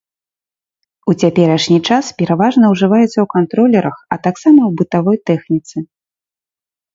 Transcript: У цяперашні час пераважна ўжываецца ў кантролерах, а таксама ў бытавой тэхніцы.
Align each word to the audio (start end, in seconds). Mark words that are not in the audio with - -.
У 1.11 1.13
цяперашні 1.25 1.77
час 1.89 2.05
пераважна 2.21 2.65
ўжываецца 2.73 3.11
ў 3.11 3.27
кантролерах, 3.35 3.95
а 4.17 4.19
таксама 4.29 4.57
ў 4.57 4.71
бытавой 4.81 5.17
тэхніцы. 5.33 5.77